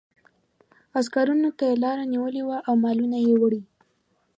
عسکرو 0.99 1.35
ته 1.59 1.67
لاره 1.83 2.03
نیولې 2.13 2.43
وه 2.47 2.57
او 2.67 2.73
مالونه 2.83 3.17
یې 3.27 3.33
وړي. 3.41 3.61